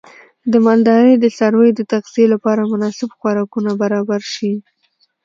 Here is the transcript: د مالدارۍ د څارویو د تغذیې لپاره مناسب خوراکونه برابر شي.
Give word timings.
د 0.51 0.53
مالدارۍ 0.65 1.13
د 1.19 1.25
څارویو 1.37 1.77
د 1.77 1.81
تغذیې 1.91 2.25
لپاره 2.33 2.69
مناسب 2.73 3.09
خوراکونه 3.17 3.71
برابر 3.81 4.21
شي. 4.33 4.53